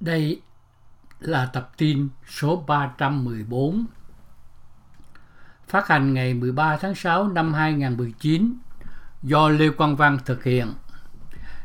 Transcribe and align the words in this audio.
Đây 0.00 0.42
là 1.20 1.46
tập 1.46 1.70
tin 1.76 2.08
số 2.26 2.64
314 2.66 3.86
phát 5.68 5.88
hành 5.88 6.14
ngày 6.14 6.34
13 6.34 6.76
tháng 6.76 6.94
6 6.94 7.28
năm 7.28 7.54
2019 7.54 8.54
do 9.22 9.48
Lê 9.48 9.68
Quang 9.70 9.96
Văn 9.96 10.18
thực 10.24 10.44
hiện. 10.44 10.74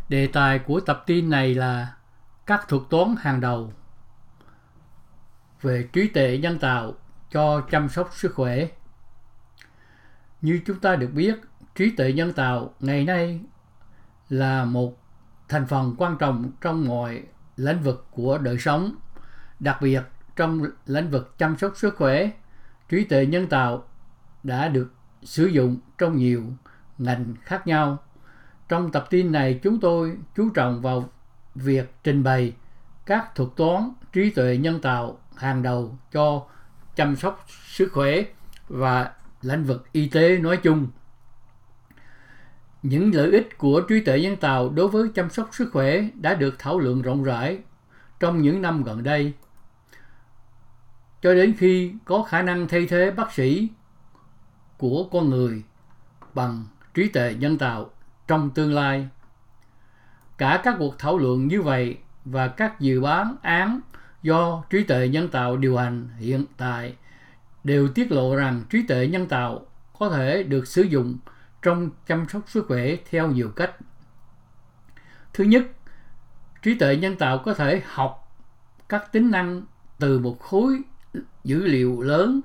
Đề 0.09 0.27
tài 0.27 0.59
của 0.59 0.79
tập 0.79 1.04
tin 1.05 1.29
này 1.29 1.55
là 1.55 1.93
các 2.46 2.67
thuật 2.67 2.83
toán 2.89 3.15
hàng 3.19 3.41
đầu 3.41 3.73
về 5.61 5.88
trí 5.93 6.07
tuệ 6.07 6.39
nhân 6.41 6.59
tạo 6.59 6.93
cho 7.31 7.61
chăm 7.61 7.89
sóc 7.89 8.09
sức 8.13 8.34
khỏe. 8.36 8.68
Như 10.41 10.61
chúng 10.65 10.79
ta 10.79 10.95
được 10.95 11.09
biết, 11.13 11.36
trí 11.75 11.95
tuệ 11.95 12.13
nhân 12.13 12.34
tạo 12.34 12.73
ngày 12.79 13.04
nay 13.04 13.39
là 14.29 14.65
một 14.65 14.97
thành 15.50 15.65
phần 15.65 15.95
quan 15.97 16.18
trọng 16.18 16.52
trong 16.61 16.88
mọi 16.88 17.23
lĩnh 17.57 17.83
vực 17.83 18.05
của 18.11 18.38
đời 18.38 18.57
sống, 18.57 18.95
đặc 19.59 19.77
biệt 19.81 20.03
trong 20.35 20.66
lĩnh 20.85 21.09
vực 21.09 21.38
chăm 21.38 21.57
sóc 21.57 21.73
sức 21.75 21.95
khỏe, 21.95 22.30
trí 22.89 23.03
tuệ 23.03 23.25
nhân 23.25 23.48
tạo 23.48 23.84
đã 24.44 24.67
được 24.67 24.94
sử 25.23 25.45
dụng 25.45 25.77
trong 25.97 26.17
nhiều 26.17 26.44
ngành 26.97 27.34
khác 27.41 27.67
nhau. 27.67 27.97
Trong 28.70 28.91
tập 28.91 29.08
tin 29.09 29.31
này 29.31 29.59
chúng 29.63 29.80
tôi 29.80 30.17
chú 30.35 30.49
trọng 30.49 30.81
vào 30.81 31.09
việc 31.55 31.94
trình 32.03 32.23
bày 32.23 32.53
các 33.05 33.35
thuật 33.35 33.49
toán 33.55 33.91
trí 34.13 34.30
tuệ 34.30 34.58
nhân 34.58 34.81
tạo 34.81 35.20
hàng 35.35 35.63
đầu 35.63 35.97
cho 36.11 36.45
chăm 36.95 37.16
sóc 37.16 37.45
sức 37.67 37.91
khỏe 37.94 38.23
và 38.67 39.11
lĩnh 39.41 39.63
vực 39.63 39.88
y 39.91 40.08
tế 40.08 40.38
nói 40.38 40.58
chung. 40.58 40.88
Những 42.84 43.16
lợi 43.16 43.32
ích 43.32 43.58
của 43.58 43.82
trí 43.82 44.00
tuệ 44.00 44.22
nhân 44.22 44.36
tạo 44.36 44.70
đối 44.70 44.88
với 44.88 45.10
chăm 45.16 45.30
sóc 45.30 45.50
sức 45.52 45.70
khỏe 45.73 46.02
đã 46.14 46.34
được 46.34 46.60
thảo 46.60 46.80
luận 46.80 47.02
rộng 47.02 47.23
rãi 47.23 47.59
trong 48.20 48.42
những 48.42 48.62
năm 48.62 48.84
gần 48.84 49.04
đây. 49.04 49.34
Cho 51.22 51.34
đến 51.34 51.54
khi 51.58 51.94
có 52.06 52.23
khả 52.23 52.42
năng 52.42 52.67
thay 52.67 52.86
thế 52.86 53.12
bác 53.12 53.34
sĩ 53.34 53.67
của 54.78 55.03
con 55.12 55.30
người 55.30 55.64
bằng 56.34 56.66
trí 56.94 57.08
tuệ 57.08 57.36
nhân 57.40 57.58
tạo 57.58 57.90
trong 58.28 58.50
tương 58.50 58.73
lai. 58.73 59.08
Cả 60.38 60.62
các 60.64 60.75
cuộc 60.80 61.00
thảo 61.00 61.18
luận 61.18 61.47
như 61.47 61.62
vậy 61.62 61.97
và 62.25 62.47
các 62.47 62.80
dự 62.80 63.02
bán 63.02 63.36
án 63.42 63.80
do 64.23 64.64
trí 64.70 64.84
tuệ 64.84 65.08
nhân 65.08 65.28
tạo 65.28 65.58
điều 65.58 65.78
hành 65.78 66.09
hiện 66.18 66.45
tại 66.58 66.95
đều 67.64 67.88
tiết 67.88 68.12
lộ 68.12 68.36
rằng 68.36 68.64
trí 68.70 68.84
tuệ 68.84 69.08
nhân 69.08 69.28
tạo 69.28 69.66
có 70.00 70.09
thể 70.09 70.44
được 70.44 70.68
sử 70.68 70.81
dụng 70.81 71.18
trong 71.64 71.89
chăm 72.08 72.30
sóc 72.30 72.42
sức 72.47 72.66
khỏe 72.67 72.95
theo 73.09 73.28
nhiều 73.28 73.50
cách. 73.56 73.72
Thứ 75.33 75.44
nhất, 75.44 75.64
trí 76.61 76.78
tuệ 76.78 76.95
nhân 76.95 77.16
tạo 77.16 77.38
có 77.45 77.53
thể 77.53 77.81
học 77.86 78.38
các 78.89 79.11
tính 79.11 79.31
năng 79.31 79.61
từ 80.00 80.19
một 80.19 80.39
khối 80.39 80.81
dữ 81.44 81.66
liệu 81.66 82.02
lớn 82.02 82.41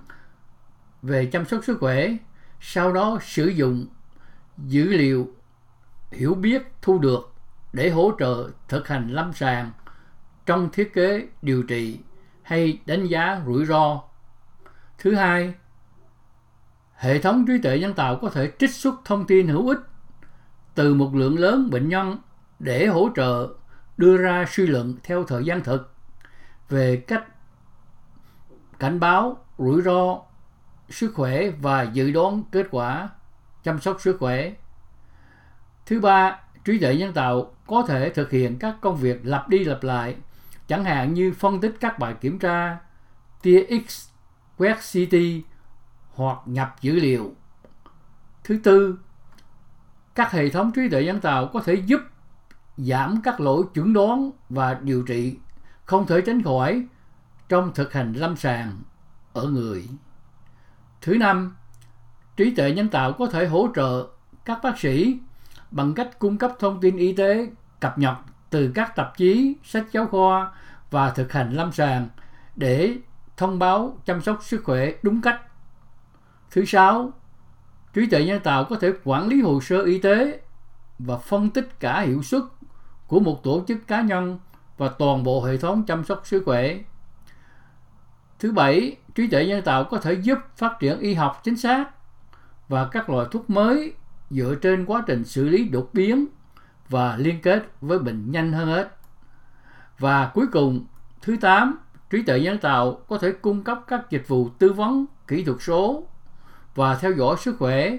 về 1.03 1.27
chăm 1.27 1.45
sóc 1.45 1.65
sức 1.65 1.79
khỏe, 1.81 2.17
sau 2.61 2.93
đó 2.93 3.19
sử 3.23 3.47
dụng 3.47 3.87
dữ 4.59 4.85
liệu 4.85 5.35
hiểu 6.11 6.35
biết 6.35 6.63
thu 6.83 6.99
được 6.99 7.35
để 7.73 7.91
hỗ 7.91 8.13
trợ 8.19 8.51
thực 8.69 8.89
hành 8.89 9.09
lâm 9.09 9.33
sàng 9.33 9.71
trong 10.47 10.69
thiết 10.73 10.95
kế 10.95 11.29
điều 11.43 11.63
trị 11.63 11.99
hay 12.43 12.79
đánh 12.87 13.07
giá 13.07 13.43
rủi 13.47 13.67
ro. 13.67 14.03
Thứ 14.99 15.15
hai, 15.15 15.55
hệ 16.99 17.19
thống 17.19 17.47
trí 17.47 17.59
tuệ 17.59 17.79
nhân 17.79 17.95
tạo 17.95 18.17
có 18.17 18.31
thể 18.31 18.53
trích 18.59 18.75
xuất 18.75 18.95
thông 19.05 19.27
tin 19.27 19.49
hữu 19.49 19.69
ích 19.69 19.79
từ 20.75 20.95
một 20.95 21.15
lượng 21.15 21.39
lớn 21.39 21.71
bệnh 21.71 21.89
nhân 21.89 22.19
để 22.59 22.87
hỗ 22.87 23.09
trợ 23.17 23.49
đưa 23.97 24.17
ra 24.17 24.45
suy 24.49 24.67
luận 24.67 24.95
theo 25.03 25.25
thời 25.25 25.45
gian 25.45 25.63
thực 25.63 25.95
về 26.69 26.97
cách 26.97 27.25
cảnh 28.79 29.01
báo 29.01 29.37
rủi 29.59 29.83
ro 29.83 30.19
sức 30.91 31.15
khỏe 31.15 31.51
và 31.51 31.83
dự 31.83 32.11
đoán 32.11 32.43
kết 32.53 32.67
quả 32.71 33.09
chăm 33.63 33.81
sóc 33.81 34.01
sức 34.01 34.17
khỏe. 34.21 34.53
Thứ 35.87 36.01
ba, 36.01 36.41
trí 36.65 36.79
tuệ 36.79 36.97
nhân 36.97 37.13
tạo 37.13 37.53
có 37.67 37.85
thể 37.89 38.11
thực 38.11 38.31
hiện 38.31 38.59
các 38.59 38.77
công 38.81 38.97
việc 38.97 39.21
lặp 39.27 39.49
đi 39.49 39.65
lặp 39.65 39.83
lại, 39.83 40.17
chẳng 40.67 40.85
hạn 40.85 41.15
như 41.15 41.33
phân 41.33 41.61
tích 41.61 41.75
các 41.81 41.99
bài 41.99 42.15
kiểm 42.21 42.39
tra, 42.39 42.79
tia 43.43 43.67
X, 43.89 44.09
quét 44.57 44.75
CT 44.75 45.15
hoặc 46.19 46.39
nhập 46.47 46.77
dữ 46.81 46.93
liệu. 46.93 47.35
Thứ 48.45 48.61
tư, 48.65 48.99
các 50.15 50.33
hệ 50.33 50.49
thống 50.49 50.73
trí 50.73 50.89
tuệ 50.89 51.05
nhân 51.05 51.21
tạo 51.21 51.51
có 51.53 51.61
thể 51.61 51.75
giúp 51.75 52.01
giảm 52.77 53.21
các 53.23 53.41
lỗi 53.41 53.65
chuẩn 53.75 53.93
đoán 53.93 54.31
và 54.49 54.75
điều 54.75 55.03
trị 55.03 55.37
không 55.85 56.07
thể 56.07 56.21
tránh 56.21 56.43
khỏi 56.43 56.87
trong 57.49 57.75
thực 57.75 57.93
hành 57.93 58.13
lâm 58.13 58.37
sàng 58.37 58.83
ở 59.33 59.47
người. 59.47 59.89
Thứ 61.01 61.17
năm, 61.19 61.57
trí 62.37 62.55
tuệ 62.55 62.73
nhân 62.73 62.89
tạo 62.89 63.13
có 63.13 63.27
thể 63.27 63.47
hỗ 63.47 63.69
trợ 63.75 64.07
các 64.45 64.59
bác 64.63 64.79
sĩ 64.79 65.19
bằng 65.71 65.95
cách 65.95 66.19
cung 66.19 66.39
cấp 66.39 66.53
thông 66.59 66.81
tin 66.81 66.97
y 66.97 67.13
tế 67.13 67.51
cập 67.81 67.99
nhật 67.99 68.17
từ 68.51 68.73
các 68.75 68.97
tạp 68.97 69.17
chí, 69.17 69.57
sách 69.65 69.87
giáo 69.93 70.07
khoa 70.07 70.53
và 70.91 71.11
thực 71.11 71.33
hành 71.33 71.53
lâm 71.53 71.73
sàng 71.73 72.09
để 72.57 72.97
thông 73.37 73.59
báo 73.59 73.99
chăm 74.05 74.23
sóc 74.23 74.39
sức 74.43 74.65
khỏe 74.65 74.93
đúng 75.03 75.21
cách. 75.23 75.41
Thứ 76.51 76.65
sáu, 76.65 77.13
trí 77.95 78.07
tuệ 78.07 78.25
nhân 78.25 78.41
tạo 78.41 78.65
có 78.65 78.77
thể 78.77 78.93
quản 79.05 79.29
lý 79.29 79.43
hồ 79.43 79.61
sơ 79.61 79.83
y 79.83 79.99
tế 79.99 80.41
và 80.99 81.17
phân 81.17 81.51
tích 81.51 81.81
cả 81.81 82.01
hiệu 82.01 82.23
suất 82.23 82.43
của 83.07 83.21
một 83.21 83.45
tổ 83.45 83.65
chức 83.69 83.87
cá 83.87 84.03
nhân 84.03 84.39
và 84.79 84.89
toàn 84.89 85.25
bộ 85.25 85.45
hệ 85.45 85.57
thống 85.57 85.85
chăm 85.87 86.05
sóc 86.05 86.23
sức 86.25 86.43
khỏe. 86.47 86.79
Thứ 88.39 88.53
bảy, 88.53 88.97
trí 89.15 89.27
tuệ 89.27 89.47
nhân 89.47 89.63
tạo 89.63 89.85
có 89.85 89.99
thể 89.99 90.13
giúp 90.13 90.39
phát 90.57 90.77
triển 90.81 90.99
y 90.99 91.15
học 91.15 91.41
chính 91.45 91.57
xác 91.57 91.85
và 92.69 92.89
các 92.89 93.11
loại 93.11 93.27
thuốc 93.31 93.51
mới 93.51 93.93
dựa 94.31 94.55
trên 94.63 94.87
quá 94.87 95.03
trình 95.07 95.25
xử 95.25 95.49
lý 95.49 95.69
đột 95.69 95.91
biến 95.93 96.27
và 96.89 97.17
liên 97.17 97.41
kết 97.41 97.67
với 97.81 97.99
bệnh 97.99 98.31
nhanh 98.31 98.53
hơn 98.53 98.69
hết. 98.69 98.97
Và 99.99 100.31
cuối 100.35 100.47
cùng, 100.47 100.85
thứ 101.23 101.37
tám, 101.41 101.79
trí 102.11 102.23
tuệ 102.23 102.41
nhân 102.41 102.59
tạo 102.59 102.93
có 103.09 103.19
thể 103.19 103.33
cung 103.33 103.63
cấp 103.63 103.81
các 103.87 104.11
dịch 104.11 104.29
vụ 104.29 104.49
tư 104.49 104.73
vấn 104.73 105.07
kỹ 105.27 105.45
thuật 105.45 105.59
số 105.61 106.07
và 106.79 106.95
theo 106.95 107.13
dõi 107.13 107.37
sức 107.39 107.57
khỏe 107.59 107.97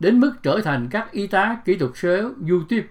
đến 0.00 0.20
mức 0.20 0.32
trở 0.42 0.60
thành 0.64 0.88
các 0.90 1.12
y 1.12 1.26
tá 1.26 1.56
kỹ 1.64 1.76
thuật 1.76 1.90
số 1.94 2.30
YouTube. 2.48 2.88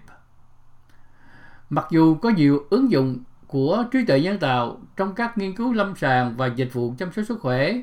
Mặc 1.70 1.86
dù 1.90 2.14
có 2.14 2.30
nhiều 2.30 2.66
ứng 2.70 2.90
dụng 2.90 3.18
của 3.46 3.84
trí 3.90 4.04
tuệ 4.04 4.20
nhân 4.20 4.38
tạo 4.38 4.80
trong 4.96 5.14
các 5.14 5.38
nghiên 5.38 5.56
cứu 5.56 5.72
lâm 5.72 5.96
sàng 5.96 6.36
và 6.36 6.46
dịch 6.46 6.72
vụ 6.72 6.94
chăm 6.98 7.12
sóc 7.12 7.24
sức 7.28 7.40
khỏe, 7.40 7.74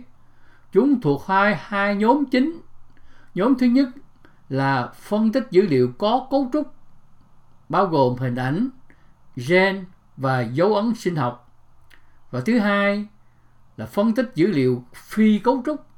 chúng 0.71 1.01
thuộc 1.01 1.27
hai 1.27 1.55
hai 1.59 1.95
nhóm 1.95 2.25
chính. 2.25 2.61
Nhóm 3.35 3.55
thứ 3.59 3.65
nhất 3.65 3.89
là 4.49 4.87
phân 4.95 5.31
tích 5.31 5.47
dữ 5.51 5.61
liệu 5.61 5.91
có 5.97 6.27
cấu 6.31 6.49
trúc 6.53 6.73
bao 7.69 7.85
gồm 7.85 8.15
hình 8.17 8.35
ảnh, 8.35 8.69
gen 9.47 9.85
và 10.17 10.41
dấu 10.41 10.75
ấn 10.75 10.95
sinh 10.95 11.15
học. 11.15 11.51
Và 12.31 12.39
thứ 12.39 12.59
hai 12.59 13.05
là 13.77 13.85
phân 13.85 14.15
tích 14.15 14.31
dữ 14.35 14.47
liệu 14.47 14.83
phi 14.93 15.39
cấu 15.39 15.61
trúc 15.65 15.88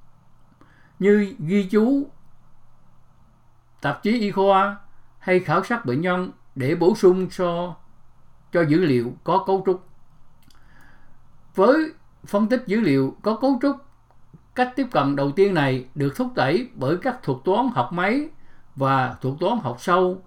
như 1.02 1.36
ghi 1.40 1.68
chú, 1.72 2.10
tạp 3.82 4.04
chí 4.04 4.20
y 4.20 4.32
khoa 4.32 4.78
hay 5.20 5.40
khảo 5.40 5.64
sát 5.64 5.86
bệnh 5.86 6.02
nhân 6.02 6.32
để 6.56 6.76
bổ 6.76 6.96
sung 6.96 7.30
cho 7.30 7.76
cho 8.52 8.62
dữ 8.62 8.86
liệu 8.86 9.14
có 9.24 9.44
cấu 9.48 9.64
trúc. 9.66 9.88
Với 11.56 11.92
phân 12.26 12.48
tích 12.48 12.64
dữ 12.68 12.80
liệu 12.80 13.16
có 13.22 13.36
cấu 13.36 13.60
trúc, 13.62 13.76
cách 14.56 14.74
tiếp 14.76 14.88
cận 14.92 15.16
đầu 15.16 15.32
tiên 15.32 15.54
này 15.54 15.86
được 15.96 16.16
thúc 16.16 16.32
đẩy 16.36 16.70
bởi 16.74 16.98
các 16.98 17.24
thuật 17.24 17.38
toán 17.46 17.68
học 17.68 17.94
máy 17.94 18.30
và 18.76 19.16
thuật 19.22 19.36
toán 19.40 19.58
học 19.60 19.78
sâu, 19.80 20.22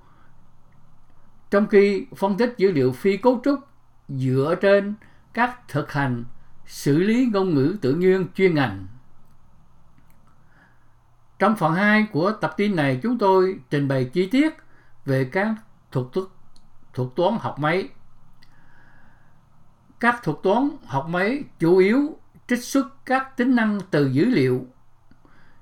trong 1.51 1.67
khi 1.67 2.07
phân 2.17 2.37
tích 2.37 2.55
dữ 2.57 2.73
liệu 2.73 2.93
phi 2.93 3.17
cấu 3.17 3.41
trúc 3.45 3.61
dựa 4.09 4.55
trên 4.61 4.95
các 5.33 5.69
thực 5.69 5.93
hành 5.93 6.25
xử 6.67 6.99
lý 6.99 7.27
ngôn 7.33 7.55
ngữ 7.55 7.77
tự 7.81 7.95
nhiên 7.95 8.27
chuyên 8.35 8.55
ngành. 8.55 8.87
Trong 11.45 11.57
phần 11.57 11.75
2 11.75 12.07
của 12.13 12.33
tập 12.33 12.55
tin 12.57 12.77
này, 12.77 13.01
chúng 13.03 13.19
tôi 13.19 13.59
trình 13.71 13.89
bày 13.89 14.05
chi 14.05 14.27
tiết 14.27 14.57
về 15.05 15.25
các 15.33 15.55
thuật 15.93 16.07
thức 16.13 16.33
thuật 16.95 17.09
toán 17.17 17.37
học 17.41 17.59
máy. 17.59 17.89
Các 20.01 20.23
thuật 20.23 20.37
toán 20.43 20.69
học 20.87 21.09
máy 21.09 21.45
chủ 21.59 21.77
yếu 21.77 22.19
trích 22.49 22.65
xuất 22.65 23.07
các 23.07 23.37
tính 23.37 23.55
năng 23.55 23.81
từ 23.91 24.07
dữ 24.07 24.25
liệu 24.25 24.67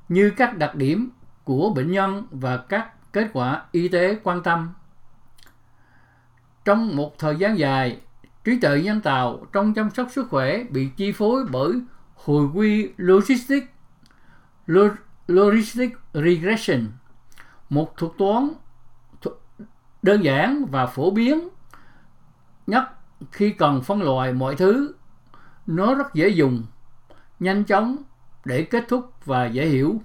như 0.09 0.33
các 0.37 0.57
đặc 0.57 0.75
điểm 0.75 1.11
của 1.45 1.73
bệnh 1.77 1.93
nhân 1.93 2.27
và 2.31 2.57
các 2.57 3.13
kết 3.13 3.31
quả 3.33 3.63
y 3.73 3.89
tế 3.89 4.19
quan 4.23 4.43
tâm. 4.43 4.73
Trong 6.65 6.97
một 6.97 7.19
thời 7.19 7.37
gian 7.37 7.59
dài, 7.59 8.01
trí 8.45 8.61
tuệ 8.61 8.83
nhân 8.83 9.01
tạo 9.01 9.47
trong 9.53 9.75
chăm 9.75 9.91
sóc 9.91 10.09
sức 10.11 10.29
khỏe 10.31 10.65
bị 10.65 10.89
chi 10.97 11.13
phối 11.13 11.45
bởi 11.51 11.73
hồi 12.15 12.49
quy 12.55 12.91
logistic, 12.97 13.65
logistic 15.27 15.93
regression, 16.15 16.81
một 17.71 17.97
thuật 17.97 18.13
toán 18.19 18.49
đơn 20.03 20.25
giản 20.25 20.65
và 20.71 20.87
phổ 20.87 21.11
biến 21.11 21.49
nhất 22.67 22.85
khi 23.33 23.51
cần 23.51 23.83
phân 23.83 24.03
loại 24.03 24.33
mọi 24.33 24.57
thứ, 24.57 24.95
nó 25.67 25.95
rất 25.95 26.15
dễ 26.15 26.29
dùng, 26.29 26.65
nhanh 27.41 27.65
chóng 27.65 27.97
để 28.45 28.63
kết 28.63 28.85
thúc 28.89 29.13
và 29.25 29.47
dễ 29.47 29.67
hiểu. 29.67 30.01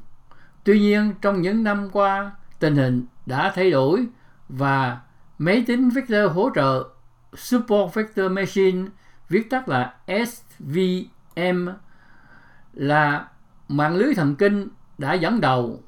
Tuy 0.64 0.80
nhiên, 0.80 1.14
trong 1.22 1.42
những 1.42 1.64
năm 1.64 1.90
qua, 1.92 2.32
tình 2.60 2.76
hình 2.76 3.06
đã 3.26 3.52
thay 3.56 3.72
đổi 3.72 4.08
và 4.50 5.02
máy 5.38 5.64
tính 5.68 5.90
vector 5.90 6.32
hỗ 6.32 6.50
trợ 6.56 6.90
Support 7.36 7.94
Vector 7.94 8.32
Machine, 8.32 8.88
viết 9.30 9.50
tắt 9.50 9.70
là 9.70 9.96
SVM, 10.08 11.70
là 12.74 13.28
mạng 13.68 13.96
lưới 13.96 14.14
thần 14.14 14.36
kinh 14.36 14.68
đã 14.98 15.14
dẫn 15.14 15.42
đầu. 15.42 15.84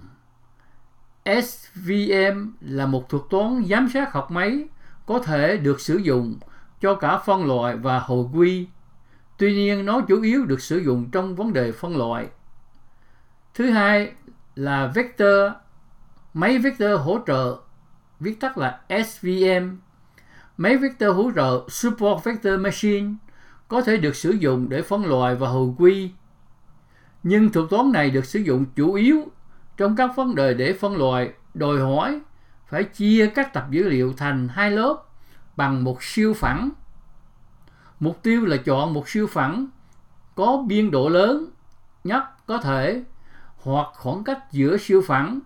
SVM 1.25 2.51
là 2.61 2.85
một 2.85 3.09
thuật 3.09 3.23
toán 3.29 3.65
giám 3.69 3.89
sát 3.93 4.13
học 4.13 4.31
máy 4.31 4.67
có 5.05 5.19
thể 5.19 5.57
được 5.57 5.81
sử 5.81 5.97
dụng 5.97 6.39
cho 6.81 6.95
cả 6.95 7.17
phân 7.17 7.45
loại 7.45 7.75
và 7.75 7.99
hồi 7.99 8.25
quy. 8.33 8.67
Tuy 9.37 9.53
nhiên, 9.53 9.85
nó 9.85 10.01
chủ 10.01 10.21
yếu 10.21 10.45
được 10.45 10.61
sử 10.61 10.77
dụng 10.77 11.09
trong 11.11 11.35
vấn 11.35 11.53
đề 11.53 11.71
phân 11.71 11.97
loại. 11.97 12.27
Thứ 13.53 13.69
hai 13.69 14.11
là 14.55 14.87
vector, 14.87 15.51
máy 16.33 16.57
vector 16.57 16.99
hỗ 16.99 17.19
trợ, 17.27 17.57
viết 18.19 18.39
tắt 18.39 18.57
là 18.57 18.79
SVM. 18.89 19.77
Máy 20.57 20.77
vector 20.77 21.15
hỗ 21.15 21.31
trợ 21.35 21.63
Support 21.69 22.23
Vector 22.23 22.59
Machine 22.59 23.13
có 23.67 23.81
thể 23.81 23.97
được 23.97 24.15
sử 24.15 24.31
dụng 24.31 24.69
để 24.69 24.81
phân 24.81 25.05
loại 25.05 25.35
và 25.35 25.47
hồi 25.47 25.73
quy. 25.77 26.11
Nhưng 27.23 27.51
thuật 27.51 27.69
toán 27.69 27.91
này 27.91 28.11
được 28.11 28.25
sử 28.25 28.39
dụng 28.39 28.65
chủ 28.75 28.93
yếu 28.93 29.27
trong 29.77 29.95
các 29.95 30.15
vấn 30.15 30.35
đề 30.35 30.53
để 30.53 30.73
phân 30.73 30.97
loại, 30.97 31.33
đòi 31.53 31.79
hỏi 31.79 32.19
phải 32.67 32.83
chia 32.83 33.27
các 33.35 33.53
tập 33.53 33.67
dữ 33.69 33.89
liệu 33.89 34.13
thành 34.13 34.47
hai 34.47 34.71
lớp 34.71 35.03
bằng 35.55 35.83
một 35.83 36.03
siêu 36.03 36.33
phẳng. 36.33 36.69
Mục 37.99 38.19
tiêu 38.23 38.45
là 38.45 38.57
chọn 38.57 38.93
một 38.93 39.09
siêu 39.09 39.27
phẳng 39.27 39.67
có 40.35 40.63
biên 40.67 40.91
độ 40.91 41.09
lớn 41.09 41.45
nhất 42.03 42.23
có 42.45 42.57
thể 42.57 43.03
hoặc 43.57 43.87
khoảng 43.93 44.23
cách 44.23 44.51
giữa 44.51 44.77
siêu 44.77 45.01
phẳng 45.07 45.39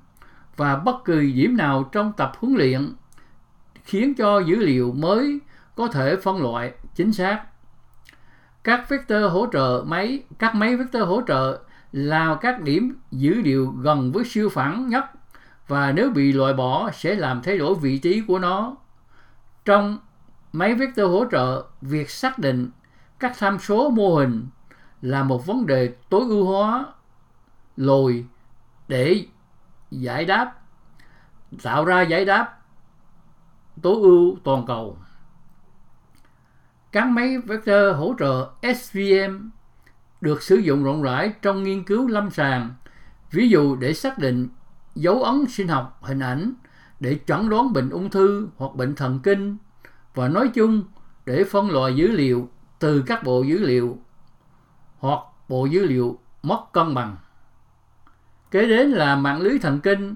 và 0.58 0.76
bất 0.76 1.06
kỳ 1.06 1.32
điểm 1.32 1.58
nào 1.58 1.90
trong 1.92 2.14
tập 2.18 2.32
huấn 2.38 2.56
luyện 2.56 2.94
khiến 3.84 4.16
cho 4.16 4.40
dữ 4.40 4.56
liệu 4.56 4.92
mới 4.92 5.40
có 5.76 5.88
thể 5.88 6.16
phân 6.16 6.42
loại 6.42 6.72
chính 6.96 7.14
xác. 7.14 7.44
Các 8.64 8.90
vector 8.90 9.32
hỗ 9.32 9.48
trợ 9.52 9.84
máy, 9.88 10.24
các 10.40 10.56
máy 10.56 10.76
vector 10.76 11.04
hỗ 11.04 11.22
trợ 11.28 11.60
là 11.92 12.38
các 12.42 12.62
điểm 12.62 12.96
dữ 13.12 13.34
liệu 13.34 13.72
gần 13.72 14.12
với 14.12 14.26
siêu 14.26 14.50
phẳng 14.50 14.90
nhất 14.90 15.06
và 15.68 15.92
nếu 15.92 16.10
bị 16.10 16.32
loại 16.32 16.54
bỏ 16.54 16.92
sẽ 16.92 17.16
làm 17.16 17.42
thay 17.42 17.58
đổi 17.58 17.76
vị 17.76 17.98
trí 17.98 18.22
của 18.22 18.40
nó. 18.40 18.76
Trong 19.66 19.98
máy 20.54 20.76
vector 20.76 21.12
hỗ 21.12 21.26
trợ, 21.32 21.66
việc 21.82 22.10
xác 22.10 22.40
định 22.40 22.70
các 23.20 23.34
tham 23.38 23.60
số 23.60 23.90
mô 23.90 24.16
hình 24.16 24.48
là 25.02 25.24
một 25.24 25.46
vấn 25.46 25.66
đề 25.66 25.94
tối 26.10 26.22
ưu 26.30 26.46
hóa 26.46 26.86
lồi 27.78 28.26
để 28.88 29.26
giải 29.92 30.26
đáp 30.26 30.54
tạo 31.64 31.86
ra 31.86 32.02
giải 32.02 32.26
đáp 32.26 32.60
tối 33.82 33.96
ưu 34.02 34.38
toàn 34.44 34.66
cầu. 34.66 34.98
Các 36.94 37.08
máy 37.08 37.38
vector 37.38 37.96
hỗ 37.96 38.14
trợ 38.20 38.50
SVM 38.76 39.50
được 40.22 40.42
sử 40.42 40.56
dụng 40.56 40.84
rộng 40.84 41.04
rãi 41.04 41.34
trong 41.42 41.64
nghiên 41.64 41.84
cứu 41.84 42.08
lâm 42.08 42.30
sàng, 42.30 42.74
ví 43.32 43.50
dụ 43.50 43.76
để 43.76 43.94
xác 43.94 44.18
định 44.18 44.48
dấu 44.96 45.24
ấn 45.24 45.46
sinh 45.46 45.68
học 45.68 46.00
hình 46.02 46.20
ảnh 46.20 46.54
để 47.00 47.20
chẩn 47.26 47.50
đoán 47.50 47.74
bệnh 47.74 47.90
ung 47.90 48.10
thư 48.10 48.48
hoặc 48.58 48.76
bệnh 48.76 48.96
thần 48.96 49.20
kinh 49.20 49.58
và 50.14 50.28
nói 50.28 50.48
chung 50.54 50.84
để 51.26 51.44
phân 51.44 51.72
loại 51.72 51.96
dữ 51.96 52.08
liệu 52.08 52.50
từ 52.80 53.04
các 53.08 53.24
bộ 53.24 53.44
dữ 53.44 53.60
liệu 53.60 53.98
hoặc 54.98 55.20
bộ 55.50 55.66
dữ 55.66 55.86
liệu 55.86 56.20
mất 56.44 56.64
cân 56.74 56.94
bằng. 56.94 57.18
Kế 58.52 58.68
đến 58.68 58.92
là 58.92 59.16
mạng 59.16 59.42
lưới 59.42 59.58
thần 59.60 59.80
kinh. 59.80 60.16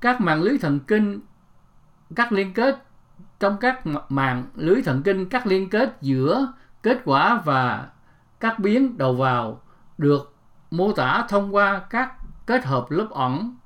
Các 0.00 0.20
mạng 0.20 0.42
lưới 0.42 0.58
thần 0.58 0.80
kinh 0.80 1.20
các 2.16 2.32
liên 2.32 2.54
kết 2.54 2.85
trong 3.40 3.56
các 3.60 3.86
mạng 4.08 4.44
lưới 4.54 4.82
thần 4.82 5.02
kinh, 5.02 5.28
các 5.28 5.46
liên 5.46 5.70
kết 5.70 5.96
giữa 6.00 6.52
kết 6.82 7.00
quả 7.04 7.42
và 7.44 7.88
các 8.40 8.58
biến 8.58 8.98
đầu 8.98 9.14
vào 9.14 9.60
được 9.98 10.34
mô 10.70 10.92
tả 10.92 11.26
thông 11.28 11.54
qua 11.54 11.82
các 11.90 12.12
kết 12.46 12.64
hợp 12.64 12.90
lớp 12.90 13.08
ẩn 13.10 13.56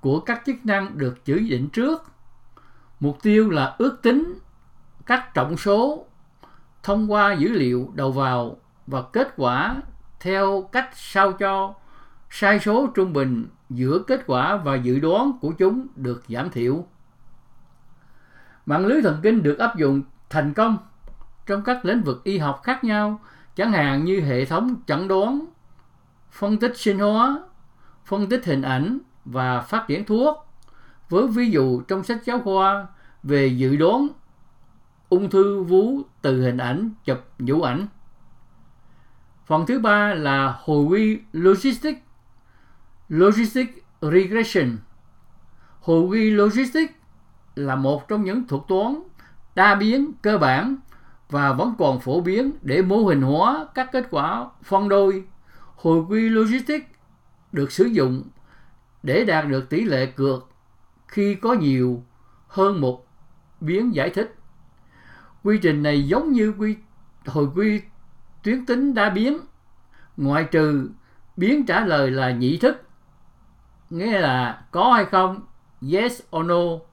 của 0.00 0.20
các 0.20 0.42
chức 0.46 0.56
năng 0.64 0.98
được 0.98 1.24
chỉ 1.24 1.48
định 1.50 1.68
trước. 1.68 2.04
Mục 3.00 3.18
tiêu 3.22 3.50
là 3.50 3.74
ước 3.78 4.02
tính 4.02 4.38
các 5.06 5.34
trọng 5.34 5.56
số 5.56 6.06
thông 6.82 7.12
qua 7.12 7.32
dữ 7.32 7.48
liệu 7.48 7.92
đầu 7.94 8.12
vào 8.12 8.56
và 8.86 9.02
kết 9.02 9.32
quả 9.36 9.76
theo 10.20 10.68
cách 10.72 10.90
sao 10.94 11.32
cho 11.32 11.74
sai 12.30 12.60
số 12.60 12.86
trung 12.94 13.12
bình 13.12 13.46
giữa 13.70 13.98
kết 14.06 14.22
quả 14.26 14.56
và 14.56 14.74
dự 14.74 14.98
đoán 14.98 15.32
của 15.40 15.52
chúng 15.58 15.86
được 15.96 16.22
giảm 16.28 16.50
thiểu. 16.50 16.84
Mạng 18.70 18.86
lưới 18.86 19.02
thần 19.02 19.20
kinh 19.22 19.42
được 19.42 19.58
áp 19.58 19.76
dụng 19.76 20.02
thành 20.28 20.54
công 20.54 20.78
trong 21.46 21.62
các 21.64 21.84
lĩnh 21.84 22.02
vực 22.02 22.24
y 22.24 22.38
học 22.38 22.60
khác 22.64 22.84
nhau, 22.84 23.20
chẳng 23.56 23.72
hạn 23.72 24.04
như 24.04 24.20
hệ 24.20 24.44
thống 24.44 24.76
chẩn 24.86 25.08
đoán, 25.08 25.46
phân 26.30 26.58
tích 26.58 26.72
sinh 26.76 26.98
hóa, 26.98 27.42
phân 28.04 28.28
tích 28.28 28.44
hình 28.44 28.62
ảnh 28.62 28.98
và 29.24 29.60
phát 29.60 29.84
triển 29.88 30.04
thuốc. 30.04 30.46
Với 31.08 31.28
ví 31.28 31.50
dụ 31.50 31.80
trong 31.80 32.04
sách 32.04 32.24
giáo 32.24 32.40
khoa 32.40 32.86
về 33.22 33.46
dự 33.46 33.76
đoán 33.76 34.08
ung 35.08 35.30
thư 35.30 35.62
vú 35.62 36.02
từ 36.22 36.42
hình 36.42 36.58
ảnh 36.58 36.90
chụp 37.04 37.18
nhũ 37.38 37.62
ảnh. 37.62 37.86
Phần 39.46 39.66
thứ 39.66 39.78
ba 39.78 40.14
là 40.14 40.58
hồi 40.64 40.84
quy 40.84 41.20
logistic, 41.32 42.04
logistic 43.08 43.84
regression. 44.00 44.76
Hồi 45.80 46.02
quy 46.02 46.30
logistic 46.30 46.99
là 47.66 47.76
một 47.76 48.08
trong 48.08 48.24
những 48.24 48.46
thuật 48.46 48.62
toán 48.68 49.02
đa 49.54 49.74
biến 49.74 50.12
cơ 50.22 50.38
bản 50.38 50.76
và 51.30 51.52
vẫn 51.52 51.74
còn 51.78 52.00
phổ 52.00 52.20
biến 52.20 52.52
để 52.62 52.82
mô 52.82 52.96
hình 52.96 53.22
hóa 53.22 53.66
các 53.74 53.88
kết 53.92 54.06
quả 54.10 54.46
phân 54.62 54.88
đôi. 54.88 55.24
Hồi 55.76 56.04
quy 56.08 56.28
logistics 56.28 56.86
được 57.52 57.72
sử 57.72 57.84
dụng 57.84 58.22
để 59.02 59.24
đạt 59.24 59.48
được 59.48 59.70
tỷ 59.70 59.84
lệ 59.84 60.06
cược 60.06 60.48
khi 61.08 61.34
có 61.34 61.52
nhiều 61.52 62.04
hơn 62.48 62.80
một 62.80 63.06
biến 63.60 63.94
giải 63.94 64.10
thích. 64.10 64.34
Quy 65.44 65.58
trình 65.62 65.82
này 65.82 66.08
giống 66.08 66.32
như 66.32 66.54
quy 66.58 66.76
hồi 67.26 67.48
quy 67.54 67.80
tuyến 68.42 68.66
tính 68.66 68.94
đa 68.94 69.10
biến, 69.10 69.38
ngoại 70.16 70.44
trừ 70.44 70.90
biến 71.36 71.66
trả 71.66 71.84
lời 71.84 72.10
là 72.10 72.30
nhị 72.30 72.56
thức, 72.56 72.82
nghĩa 73.90 74.20
là 74.20 74.64
có 74.70 74.92
hay 74.92 75.04
không, 75.04 75.40
yes 75.92 76.22
or 76.36 76.46
no. 76.46 76.89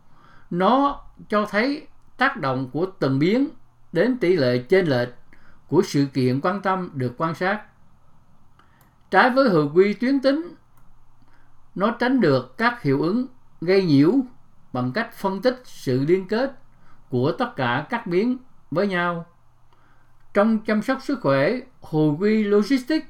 Nó 0.50 1.02
cho 1.30 1.46
thấy 1.46 1.88
tác 2.18 2.38
động 2.38 2.70
của 2.74 2.86
từng 3.00 3.20
biến 3.20 3.50
đến 3.94 4.18
tỷ 4.18 4.36
lệ 4.36 4.58
trên 4.58 4.86
lệch 4.86 5.10
của 5.68 5.82
sự 5.86 6.06
kiện 6.14 6.42
quan 6.42 6.62
tâm 6.62 6.90
được 6.94 7.14
quan 7.18 7.36
sát. 7.36 7.62
Trái 9.12 9.30
với 9.30 9.50
hồi 9.50 9.70
quy 9.74 9.94
tuyến 9.94 10.20
tính, 10.20 10.56
nó 11.76 11.92
tránh 11.92 12.22
được 12.22 12.58
các 12.58 12.82
hiệu 12.82 13.02
ứng 13.02 13.28
gây 13.62 13.86
nhiễu 13.86 14.14
bằng 14.74 14.92
cách 14.92 15.14
phân 15.14 15.42
tích 15.42 15.62
sự 15.66 16.06
liên 16.08 16.28
kết 16.28 16.60
của 17.10 17.32
tất 17.32 17.56
cả 17.56 17.86
các 17.90 18.08
biến 18.08 18.38
với 18.72 18.88
nhau. 18.88 19.26
Trong 20.34 20.60
chăm 20.60 20.82
sóc 20.82 20.98
sức 21.02 21.20
khỏe, 21.22 21.60
hồi 21.82 22.16
quy 22.20 22.44
logistics 22.44 23.08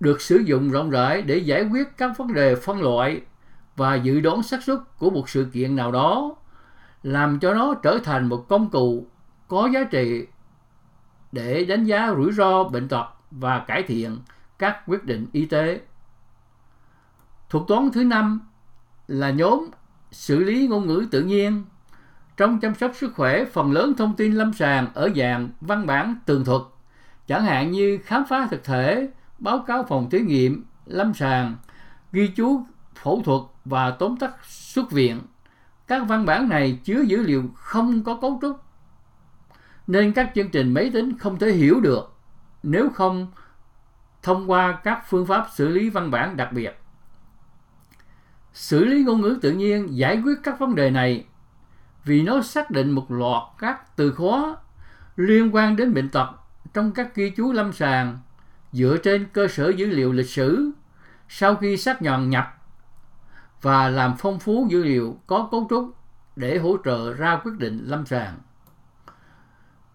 được 0.00 0.20
sử 0.20 0.36
dụng 0.36 0.70
rộng 0.70 0.90
rãi 0.90 1.22
để 1.22 1.36
giải 1.36 1.68
quyết 1.72 1.96
các 1.96 2.18
vấn 2.18 2.34
đề 2.34 2.54
phân 2.54 2.82
loại 2.82 3.20
và 3.76 3.94
dự 3.94 4.20
đoán 4.20 4.42
xác 4.42 4.62
suất 4.62 4.78
của 4.98 5.10
một 5.10 5.28
sự 5.28 5.46
kiện 5.52 5.76
nào 5.76 5.92
đó, 5.92 6.36
làm 7.04 7.38
cho 7.38 7.54
nó 7.54 7.74
trở 7.74 7.98
thành 8.04 8.28
một 8.28 8.48
công 8.48 8.70
cụ 8.70 9.06
có 9.48 9.68
giá 9.74 9.84
trị 9.84 10.26
để 11.32 11.64
đánh 11.64 11.84
giá 11.84 12.14
rủi 12.16 12.32
ro 12.32 12.64
bệnh 12.64 12.88
tật 12.88 13.06
và 13.30 13.58
cải 13.58 13.82
thiện 13.82 14.18
các 14.58 14.82
quyết 14.86 15.04
định 15.04 15.26
y 15.32 15.46
tế. 15.46 15.80
Thuật 17.50 17.64
toán 17.68 17.90
thứ 17.90 18.04
năm 18.04 18.40
là 19.08 19.30
nhóm 19.30 19.68
xử 20.12 20.38
lý 20.38 20.66
ngôn 20.68 20.86
ngữ 20.86 21.06
tự 21.10 21.22
nhiên. 21.22 21.64
Trong 22.36 22.60
chăm 22.60 22.74
sóc 22.74 22.90
sức 22.94 23.14
khỏe, 23.14 23.44
phần 23.44 23.72
lớn 23.72 23.94
thông 23.98 24.16
tin 24.16 24.32
lâm 24.32 24.52
sàng 24.52 24.88
ở 24.94 25.10
dạng 25.16 25.48
văn 25.60 25.86
bản 25.86 26.16
tường 26.26 26.44
thuật, 26.44 26.62
chẳng 27.26 27.44
hạn 27.44 27.70
như 27.70 27.98
khám 28.04 28.24
phá 28.28 28.48
thực 28.50 28.64
thể, 28.64 29.08
báo 29.38 29.64
cáo 29.66 29.84
phòng 29.88 30.10
thí 30.10 30.20
nghiệm, 30.20 30.64
lâm 30.86 31.14
sàng, 31.14 31.56
ghi 32.12 32.28
chú 32.36 32.62
phẫu 33.02 33.22
thuật 33.24 33.40
và 33.64 33.90
tóm 33.90 34.16
tắt 34.16 34.34
xuất 34.44 34.90
viện. 34.90 35.20
Các 35.86 36.02
văn 36.08 36.26
bản 36.26 36.48
này 36.48 36.78
chứa 36.84 37.00
dữ 37.00 37.22
liệu 37.22 37.42
không 37.54 38.04
có 38.04 38.18
cấu 38.20 38.38
trúc, 38.42 38.60
nên 39.86 40.12
các 40.12 40.32
chương 40.34 40.50
trình 40.50 40.74
máy 40.74 40.90
tính 40.92 41.18
không 41.18 41.38
thể 41.38 41.52
hiểu 41.52 41.80
được 41.80 42.16
nếu 42.62 42.88
không 42.90 43.26
thông 44.22 44.50
qua 44.50 44.80
các 44.84 45.04
phương 45.08 45.26
pháp 45.26 45.46
xử 45.54 45.68
lý 45.68 45.90
văn 45.90 46.10
bản 46.10 46.36
đặc 46.36 46.52
biệt. 46.52 46.80
Xử 48.52 48.84
lý 48.84 49.04
ngôn 49.04 49.20
ngữ 49.20 49.38
tự 49.42 49.52
nhiên 49.52 49.96
giải 49.96 50.22
quyết 50.24 50.34
các 50.42 50.58
vấn 50.58 50.74
đề 50.74 50.90
này 50.90 51.26
vì 52.04 52.22
nó 52.22 52.42
xác 52.42 52.70
định 52.70 52.90
một 52.90 53.10
loạt 53.10 53.42
các 53.58 53.96
từ 53.96 54.12
khóa 54.12 54.56
liên 55.16 55.54
quan 55.54 55.76
đến 55.76 55.94
bệnh 55.94 56.08
tật 56.08 56.28
trong 56.74 56.92
các 56.92 57.14
ghi 57.14 57.30
chú 57.30 57.52
lâm 57.52 57.72
sàng 57.72 58.18
dựa 58.72 58.96
trên 59.02 59.26
cơ 59.32 59.48
sở 59.48 59.68
dữ 59.68 59.86
liệu 59.86 60.12
lịch 60.12 60.30
sử 60.30 60.70
sau 61.28 61.54
khi 61.54 61.76
xác 61.76 62.02
nhận 62.02 62.30
nhập 62.30 62.63
và 63.64 63.88
làm 63.88 64.14
phong 64.18 64.38
phú 64.38 64.66
dữ 64.70 64.82
liệu 64.82 65.16
có 65.26 65.48
cấu 65.50 65.66
trúc 65.70 65.94
để 66.36 66.58
hỗ 66.58 66.76
trợ 66.84 67.12
ra 67.12 67.40
quyết 67.44 67.52
định 67.58 67.84
lâm 67.84 68.06
sàng. 68.06 68.38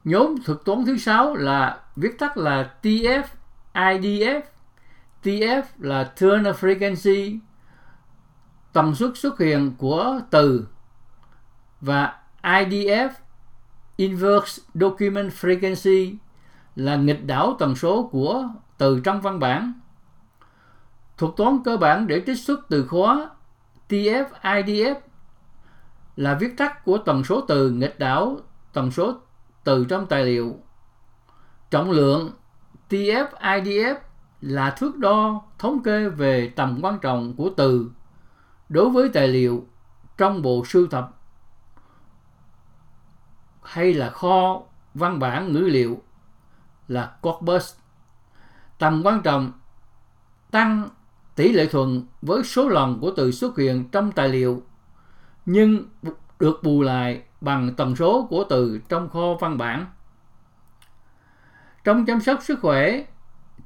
Nhóm 0.04 0.36
thuật 0.46 0.60
toán 0.66 0.86
thứ 0.86 0.98
sáu 0.98 1.36
là 1.36 1.80
viết 1.96 2.20
tắt 2.20 2.38
là 2.38 2.74
TF 2.82 3.24
IDF. 3.74 4.42
TF 5.24 5.64
là 5.80 6.04
Turner 6.04 6.56
Frequency, 6.56 7.40
tần 8.74 8.96
suất 8.96 9.12
xuất 9.16 9.40
hiện 9.40 9.76
của 9.78 10.20
từ 10.30 10.68
và 11.82 12.20
IDF 12.42 13.10
Inverse 13.96 14.64
Document 14.74 15.32
Frequency 15.32 16.16
là 16.76 16.96
nghịch 16.96 17.26
đảo 17.26 17.56
tần 17.60 17.76
số 17.76 18.10
của 18.12 18.48
từ 18.78 19.00
trong 19.04 19.22
văn 19.22 19.40
bản. 19.40 19.74
Thuật 21.18 21.34
toán 21.38 21.60
cơ 21.66 21.78
bản 21.78 22.08
để 22.08 22.24
trích 22.26 22.40
xuất 22.40 22.60
từ 22.70 22.88
khóa 22.88 23.30
TF-IDF 23.90 24.96
là 26.16 26.36
viết 26.36 26.58
tắt 26.58 26.86
của 26.86 26.98
tần 26.98 27.24
số 27.24 27.42
từ 27.42 27.72
nghịch 27.72 28.00
đảo, 28.00 28.38
tần 28.74 28.92
số 28.92 29.14
từ 29.64 29.86
trong 29.86 30.08
tài 30.08 30.26
liệu. 30.26 30.56
Trọng 31.70 31.92
lượng 31.92 32.32
TF-IDF 32.90 33.96
là 34.42 34.70
thước 34.70 34.98
đo 34.98 35.42
thống 35.60 35.84
kê 35.84 36.10
về 36.10 36.54
tầm 36.56 36.80
quan 36.82 37.00
trọng 37.00 37.36
của 37.36 37.50
từ 37.58 37.92
đối 38.70 38.90
với 38.90 39.10
tài 39.10 39.28
liệu 39.28 39.66
trong 40.18 40.42
bộ 40.42 40.64
sưu 40.66 40.88
tập 40.88 41.16
hay 43.64 43.94
là 43.94 44.10
kho 44.10 44.62
văn 44.94 45.20
bản 45.20 45.54
ngữ 45.54 45.60
liệu 45.60 46.02
là 46.88 47.18
corpus. 47.22 47.76
Tầm 48.78 49.02
quan 49.06 49.22
trọng 49.22 49.52
tăng 50.52 50.90
tỷ 51.36 51.52
lệ 51.52 51.66
thuận 51.66 52.06
với 52.22 52.44
số 52.44 52.70
lần 52.70 53.00
của 53.02 53.12
từ 53.18 53.32
xuất 53.32 53.58
hiện 53.58 53.90
trong 53.92 54.12
tài 54.12 54.30
liệu 54.30 54.64
nhưng 55.46 55.86
được 56.40 56.64
bù 56.64 56.82
lại 56.82 57.22
bằng 57.42 57.74
tần 57.78 57.96
số 57.96 58.28
của 58.30 58.44
từ 58.50 58.80
trong 58.90 59.10
kho 59.10 59.34
văn 59.40 59.58
bản. 59.58 59.86
Trong 61.84 62.06
chăm 62.06 62.22
sóc 62.22 62.44
sức 62.44 62.60
khỏe, 62.62 63.06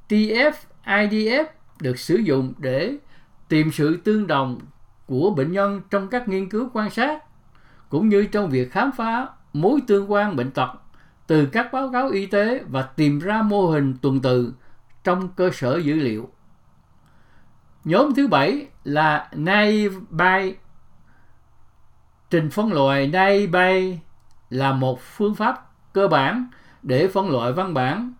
TF-IDF 0.09 1.45
được 1.79 1.99
sử 1.99 2.15
dụng 2.15 2.53
để 2.57 2.97
tìm 3.47 3.71
sự 3.71 3.97
tương 4.03 4.27
đồng 4.27 4.59
của 5.05 5.29
bệnh 5.29 5.51
nhân 5.51 5.81
trong 5.89 6.07
các 6.07 6.27
nghiên 6.27 6.49
cứu 6.49 6.69
quan 6.73 6.89
sát 6.89 7.23
cũng 7.89 8.09
như 8.09 8.25
trong 8.25 8.49
việc 8.49 8.71
khám 8.71 8.91
phá 8.91 9.27
mối 9.53 9.79
tương 9.87 10.11
quan 10.11 10.35
bệnh 10.35 10.51
tật 10.51 10.69
từ 11.27 11.45
các 11.45 11.73
báo 11.73 11.89
cáo 11.93 12.09
y 12.09 12.25
tế 12.25 12.63
và 12.69 12.81
tìm 12.81 13.19
ra 13.19 13.41
mô 13.41 13.67
hình 13.67 13.97
tuần 14.01 14.21
tự 14.21 14.53
trong 15.03 15.29
cơ 15.35 15.49
sở 15.53 15.77
dữ 15.77 15.95
liệu. 15.95 16.29
Nhóm 17.85 18.13
thứ 18.15 18.27
bảy 18.27 18.67
là 18.83 19.29
nay 19.31 19.89
bay 20.09 20.55
trình 22.29 22.49
phân 22.49 22.73
loại 22.73 23.07
nay 23.07 23.47
bay 23.47 23.99
là 24.49 24.71
một 24.71 25.01
phương 25.01 25.35
pháp 25.35 25.71
cơ 25.93 26.07
bản 26.07 26.47
để 26.83 27.07
phân 27.07 27.29
loại 27.29 27.51
văn 27.51 27.73
bản. 27.73 28.13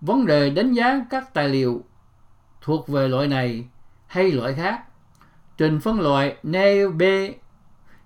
Vấn 0.00 0.26
đề 0.26 0.50
đánh 0.50 0.72
giá 0.72 1.00
các 1.10 1.34
tài 1.34 1.48
liệu 1.48 1.84
thuộc 2.60 2.88
về 2.88 3.08
loại 3.08 3.28
này 3.28 3.64
hay 4.06 4.32
loại 4.32 4.54
khác. 4.54 4.82
Trình 5.56 5.80
phân 5.80 6.00
loại 6.00 6.36
nay 6.42 6.88
B 6.88 7.02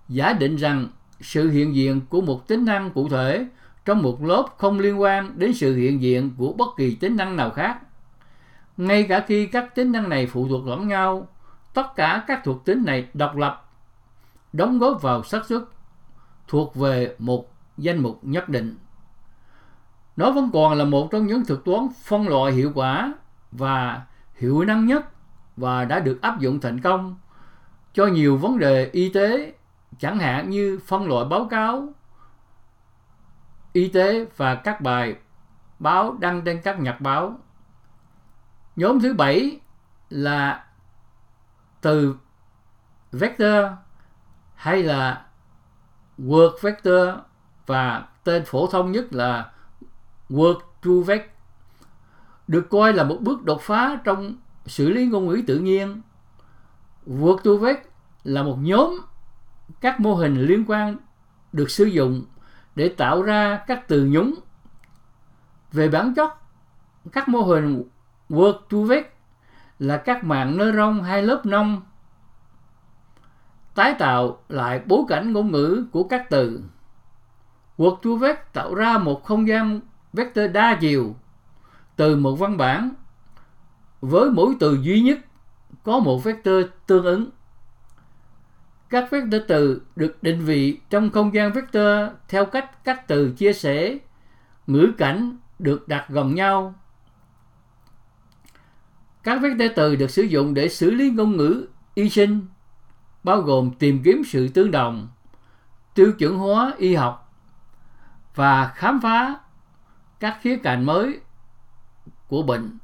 giả 0.09 0.33
định 0.33 0.57
rằng 0.57 0.89
sự 1.21 1.51
hiện 1.51 1.75
diện 1.75 2.01
của 2.09 2.21
một 2.21 2.49
tính 2.49 2.65
năng 2.65 2.91
cụ 2.91 3.09
thể 3.09 3.47
trong 3.85 4.03
một 4.03 4.23
lớp 4.25 4.47
không 4.57 4.79
liên 4.79 5.01
quan 5.01 5.39
đến 5.39 5.55
sự 5.55 5.77
hiện 5.77 6.03
diện 6.03 6.31
của 6.39 6.53
bất 6.53 6.69
kỳ 6.77 6.95
tính 6.95 7.17
năng 7.17 7.37
nào 7.37 7.51
khác. 7.51 7.79
Ngay 8.77 9.07
cả 9.09 9.25
khi 9.27 9.47
các 9.47 9.75
tính 9.75 9.93
năng 9.93 10.09
này 10.09 10.27
phụ 10.27 10.49
thuộc 10.49 10.67
lẫn 10.67 10.89
nhau, 10.89 11.29
tất 11.75 11.95
cả 11.97 12.25
các 12.27 12.41
thuộc 12.45 12.65
tính 12.65 12.85
này 12.85 13.09
độc 13.15 13.37
lập, 13.37 13.71
đóng 14.53 14.79
góp 14.79 15.03
vào 15.03 15.23
xác 15.23 15.47
suất 15.47 15.63
thuộc 16.49 16.75
về 16.75 17.15
một 17.19 17.53
danh 17.79 17.99
mục 17.99 18.19
nhất 18.23 18.49
định. 18.49 18.77
Nó 20.17 20.31
vẫn 20.31 20.51
còn 20.53 20.79
là 20.79 20.85
một 20.85 21.09
trong 21.11 21.27
những 21.27 21.45
thuật 21.45 21.61
toán 21.65 21.89
phân 22.05 22.29
loại 22.29 22.53
hiệu 22.53 22.73
quả 22.75 23.15
và 23.53 24.03
hiệu 24.35 24.65
năng 24.65 24.87
nhất 24.87 25.07
và 25.57 25.85
đã 25.85 26.01
được 26.01 26.23
áp 26.23 26.41
dụng 26.41 26.61
thành 26.61 26.81
công 26.81 27.17
cho 27.93 28.07
nhiều 28.07 28.37
vấn 28.37 28.59
đề 28.59 28.91
y 28.93 29.09
tế 29.09 29.53
chẳng 29.99 30.19
hạn 30.19 30.51
như 30.51 30.81
phân 30.87 31.09
loại 31.09 31.25
báo 31.25 31.49
cáo 31.51 31.89
y 33.73 33.89
tế 33.89 34.27
và 34.37 34.55
các 34.55 34.81
bài 34.81 35.15
báo 35.79 36.17
đăng 36.21 36.43
trên 36.43 36.61
các 36.63 36.81
nhật 36.81 37.01
báo. 37.01 37.39
Nhóm 38.77 39.01
thứ 39.01 39.15
bảy 39.15 39.61
là 40.11 40.65
từ 41.81 42.17
vector 43.13 43.65
hay 44.55 44.83
là 44.83 45.27
word 46.19 46.57
vector 46.63 47.19
và 47.67 48.09
tên 48.25 48.45
phổ 48.45 48.67
thông 48.67 48.93
nhất 48.93 49.13
là 49.13 49.53
word 50.31 50.61
to 50.61 50.91
vec 51.07 51.33
được 52.49 52.67
coi 52.71 52.93
là 52.93 53.05
một 53.05 53.19
bước 53.21 53.45
đột 53.45 53.61
phá 53.63 54.01
trong 54.05 54.37
xử 54.67 54.91
lý 54.91 55.07
ngôn 55.07 55.27
ngữ 55.27 55.43
tự 55.47 55.59
nhiên. 55.59 56.03
Word 57.07 57.39
to 57.39 57.51
vec 57.61 57.91
là 58.25 58.43
một 58.43 58.59
nhóm 58.61 59.01
các 59.81 60.01
mô 60.01 60.15
hình 60.15 60.41
liên 60.47 60.65
quan 60.69 60.97
được 61.53 61.71
sử 61.71 61.85
dụng 61.85 62.25
để 62.75 62.89
tạo 62.89 63.23
ra 63.23 63.65
các 63.67 63.89
từ 63.89 64.07
nhúng. 64.07 64.35
Về 65.73 65.89
bản 65.89 66.15
chất, 66.15 66.33
các 67.13 67.29
mô 67.29 67.43
hình 67.43 67.83
Work 68.33 68.59
to 68.71 68.79
vec 68.79 69.15
là 69.79 69.97
các 69.97 70.25
mạng 70.25 70.59
rong 70.77 71.03
hai 71.03 71.23
lớp 71.23 71.47
nông 71.47 71.83
tái 73.75 73.95
tạo 73.99 74.39
lại 74.49 74.81
bối 74.87 75.03
cảnh 75.09 75.33
ngôn 75.33 75.53
ngữ 75.53 75.87
của 75.93 76.05
các 76.05 76.31
từ. 76.31 76.63
Work 77.79 77.97
to 77.97 78.11
vec 78.21 78.53
tạo 78.53 78.75
ra 78.75 78.99
một 78.99 79.25
không 79.25 79.49
gian 79.49 79.81
vector 80.13 80.51
đa 80.53 80.79
chiều 80.81 81.17
từ 81.97 82.17
một 82.17 82.35
văn 82.35 82.57
bản 82.57 82.91
với 84.01 84.31
mỗi 84.31 84.57
từ 84.61 84.79
duy 84.83 85.01
nhất 85.01 85.19
có 85.83 85.99
một 85.99 86.25
vector 86.25 86.65
tương 86.87 87.05
ứng. 87.05 87.31
Các 88.91 89.11
vector 89.11 89.43
từ 89.49 89.83
được 89.97 90.23
định 90.23 90.45
vị 90.45 90.81
trong 90.91 91.11
không 91.11 91.35
gian 91.35 91.53
vector 91.53 92.11
theo 92.29 92.45
cách 92.45 92.85
các 92.85 93.09
từ 93.09 93.31
chia 93.31 93.53
sẻ, 93.53 93.99
ngữ 94.67 94.93
cảnh 94.99 95.37
được 95.59 95.89
đặt 95.89 96.07
gần 96.09 96.35
nhau. 96.35 96.75
Các 99.23 99.43
vector 99.43 99.73
từ 99.77 99.97
được 99.97 100.11
sử 100.11 100.23
dụng 100.23 100.55
để 100.55 100.69
xử 100.69 100.91
lý 100.91 101.11
ngôn 101.11 101.37
ngữ 101.37 101.67
y 101.95 102.11
sinh, 102.11 102.47
bao 103.25 103.41
gồm 103.41 103.71
tìm 103.79 104.03
kiếm 104.05 104.23
sự 104.25 104.49
tương 104.49 104.71
đồng, 104.71 105.09
tiêu 105.95 106.13
chuẩn 106.13 106.39
hóa 106.39 106.75
y 106.79 106.95
học 106.95 107.33
và 108.35 108.73
khám 108.75 109.01
phá 109.01 109.39
các 110.21 110.39
khía 110.41 110.57
cạnh 110.57 110.87
mới 110.87 111.21
của 112.29 112.43
bệnh. 112.43 112.79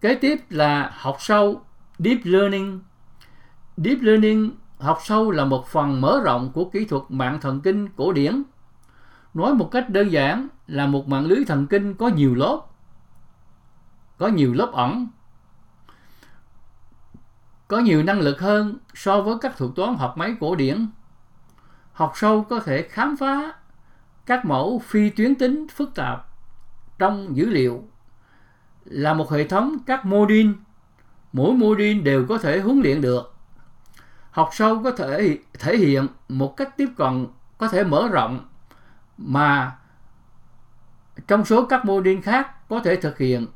Kế 0.00 0.14
tiếp 0.14 0.40
là 0.50 0.92
học 0.94 1.16
sâu 1.20 1.62
Deep 1.98 2.18
Learning 2.24 2.80
Deep 3.76 3.98
Learning 4.00 4.50
học 4.78 4.98
sâu 5.04 5.30
là 5.30 5.44
một 5.44 5.66
phần 5.66 6.00
mở 6.00 6.20
rộng 6.24 6.52
của 6.52 6.64
kỹ 6.64 6.84
thuật 6.84 7.02
mạng 7.08 7.38
thần 7.40 7.60
kinh 7.60 7.88
cổ 7.96 8.12
điển. 8.12 8.42
Nói 9.34 9.54
một 9.54 9.70
cách 9.72 9.90
đơn 9.90 10.12
giản 10.12 10.48
là 10.66 10.86
một 10.86 11.08
mạng 11.08 11.26
lưới 11.26 11.44
thần 11.44 11.66
kinh 11.66 11.94
có 11.94 12.08
nhiều 12.08 12.34
lớp, 12.34 12.66
có 14.20 14.28
nhiều 14.28 14.54
lớp 14.54 14.70
ẩn, 14.72 15.08
có 17.68 17.78
nhiều 17.78 18.02
năng 18.02 18.20
lực 18.20 18.40
hơn 18.40 18.78
so 18.94 19.20
với 19.20 19.34
các 19.40 19.56
thuật 19.56 19.70
toán 19.76 19.94
học 19.94 20.14
máy 20.16 20.34
cổ 20.40 20.54
điển. 20.54 20.86
Học 21.92 22.12
sâu 22.14 22.42
có 22.44 22.60
thể 22.60 22.82
khám 22.82 23.16
phá 23.16 23.52
các 24.26 24.44
mẫu 24.44 24.82
phi 24.84 25.10
tuyến 25.10 25.34
tính 25.34 25.66
phức 25.68 25.94
tạp 25.94 26.26
trong 26.98 27.36
dữ 27.36 27.48
liệu. 27.48 27.84
Là 28.84 29.14
một 29.14 29.30
hệ 29.30 29.48
thống 29.48 29.76
các 29.86 30.04
mô 30.04 30.26
đin 30.26 30.54
mỗi 31.32 31.54
mô 31.54 31.74
đin 31.74 32.04
đều 32.04 32.26
có 32.28 32.38
thể 32.38 32.60
huấn 32.60 32.80
luyện 32.80 33.00
được. 33.00 33.34
Học 34.30 34.50
sâu 34.52 34.82
có 34.84 34.90
thể 34.90 35.38
thể 35.58 35.76
hiện 35.76 36.06
một 36.28 36.56
cách 36.56 36.76
tiếp 36.76 36.88
cận 36.96 37.26
có 37.58 37.68
thể 37.68 37.84
mở 37.84 38.08
rộng 38.08 38.48
mà 39.18 39.76
trong 41.28 41.44
số 41.44 41.66
các 41.66 41.84
mô 41.84 42.00
đin 42.00 42.22
khác 42.22 42.68
có 42.68 42.80
thể 42.80 42.96
thực 42.96 43.18
hiện 43.18 43.46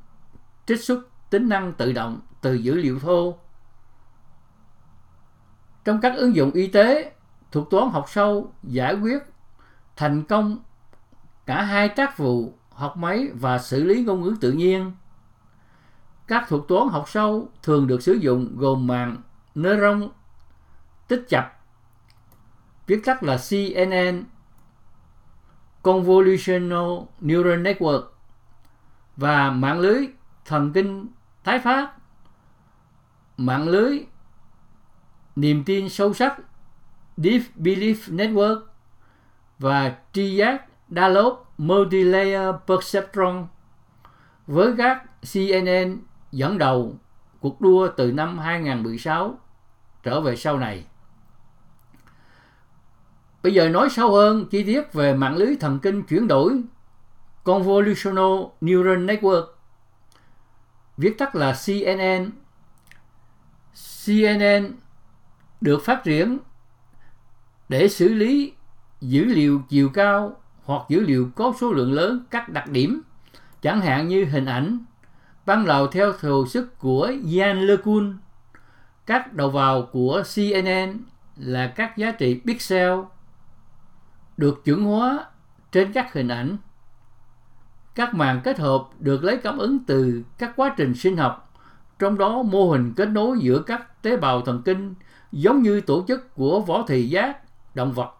trích 0.66 0.84
xuất 0.84 0.98
tính 1.30 1.48
năng 1.48 1.72
tự 1.72 1.92
động 1.92 2.20
từ 2.40 2.54
dữ 2.54 2.74
liệu 2.74 2.98
thô. 2.98 3.38
Trong 5.84 6.00
các 6.00 6.16
ứng 6.16 6.36
dụng 6.36 6.50
y 6.50 6.66
tế, 6.66 7.12
thuật 7.52 7.66
toán 7.70 7.90
học 7.90 8.04
sâu 8.08 8.52
giải 8.62 8.94
quyết 8.94 9.22
thành 9.96 10.22
công 10.24 10.58
cả 11.46 11.62
hai 11.62 11.88
tác 11.88 12.18
vụ 12.18 12.54
học 12.70 12.96
máy 12.96 13.28
và 13.34 13.58
xử 13.58 13.84
lý 13.84 14.04
ngôn 14.04 14.22
ngữ 14.22 14.36
tự 14.40 14.52
nhiên. 14.52 14.92
Các 16.26 16.48
thuật 16.48 16.62
toán 16.68 16.88
học 16.88 17.08
sâu 17.08 17.48
thường 17.62 17.86
được 17.86 18.02
sử 18.02 18.12
dụng 18.12 18.56
gồm 18.56 18.86
mạng 18.86 19.16
neuron 19.54 20.08
tích 21.08 21.24
chập 21.28 21.60
viết 22.86 23.00
tắt 23.04 23.22
là 23.22 23.38
CNN 23.50 24.24
Convolutional 25.82 26.88
Neural 27.20 27.60
Network 27.60 28.02
và 29.16 29.50
mạng 29.50 29.80
lưới 29.80 30.06
thần 30.44 30.72
kinh 30.72 31.06
tái 31.44 31.58
phát, 31.58 31.92
mạng 33.36 33.68
lưới 33.68 34.06
niềm 35.36 35.64
tin 35.64 35.88
sâu 35.88 36.14
sắc 36.14 36.38
Deep 37.16 37.42
Belief 37.56 37.94
Network 37.94 38.60
và 39.58 39.96
tri 40.12 40.36
giác 40.36 40.64
đa 40.88 41.08
lớp 41.08 41.36
Multilayer 41.58 42.54
Perceptron 42.66 43.46
với 44.46 44.74
các 44.78 45.04
CNN 45.32 45.98
dẫn 46.32 46.58
đầu 46.58 46.94
cuộc 47.40 47.60
đua 47.60 47.88
từ 47.96 48.12
năm 48.12 48.38
2016 48.38 49.38
trở 50.02 50.20
về 50.20 50.36
sau 50.36 50.58
này. 50.58 50.84
Bây 53.42 53.54
giờ 53.54 53.68
nói 53.68 53.88
sâu 53.90 54.12
hơn 54.12 54.46
chi 54.50 54.64
tiết 54.64 54.92
về 54.92 55.14
mạng 55.14 55.36
lưới 55.36 55.56
thần 55.60 55.78
kinh 55.78 56.02
chuyển 56.02 56.28
đổi 56.28 56.62
Convolutional 57.44 58.42
Neural 58.60 58.98
Network 58.98 59.44
viết 60.96 61.18
tắt 61.18 61.34
là 61.34 61.56
CNN. 61.66 62.30
CNN 64.06 64.72
được 65.60 65.84
phát 65.84 66.04
triển 66.04 66.38
để 67.68 67.88
xử 67.88 68.08
lý 68.08 68.52
dữ 69.00 69.24
liệu 69.24 69.62
chiều 69.68 69.88
cao 69.88 70.36
hoặc 70.64 70.82
dữ 70.88 71.00
liệu 71.00 71.30
có 71.36 71.52
số 71.60 71.72
lượng 71.72 71.92
lớn 71.92 72.24
các 72.30 72.48
đặc 72.48 72.68
điểm, 72.68 73.02
chẳng 73.62 73.80
hạn 73.80 74.08
như 74.08 74.24
hình 74.24 74.46
ảnh, 74.46 74.78
ban 75.46 75.66
đầu 75.66 75.86
theo 75.86 76.12
thừa 76.12 76.44
sức 76.48 76.78
của 76.78 77.12
Jan 77.24 77.66
LeCun. 77.66 78.18
Các 79.06 79.32
đầu 79.32 79.50
vào 79.50 79.88
của 79.92 80.22
CNN 80.34 81.00
là 81.36 81.72
các 81.76 81.96
giá 81.96 82.10
trị 82.10 82.40
pixel 82.46 82.98
được 84.36 84.64
chuẩn 84.64 84.84
hóa 84.84 85.26
trên 85.72 85.92
các 85.92 86.12
hình 86.12 86.28
ảnh. 86.28 86.56
Các 87.94 88.14
màng 88.14 88.40
kết 88.44 88.58
hợp 88.58 88.84
được 88.98 89.24
lấy 89.24 89.36
cảm 89.36 89.58
ứng 89.58 89.78
từ 89.86 90.22
các 90.38 90.52
quá 90.56 90.74
trình 90.76 90.94
sinh 90.94 91.16
học, 91.16 91.52
trong 91.98 92.18
đó 92.18 92.42
mô 92.42 92.70
hình 92.70 92.92
kết 92.96 93.08
nối 93.08 93.38
giữa 93.38 93.62
các 93.62 94.02
tế 94.02 94.16
bào 94.16 94.40
thần 94.40 94.62
kinh 94.62 94.94
giống 95.32 95.62
như 95.62 95.80
tổ 95.80 96.04
chức 96.08 96.34
của 96.34 96.60
vỏ 96.60 96.84
thị 96.86 97.08
giác 97.08 97.38
động 97.74 97.92
vật 97.92 98.14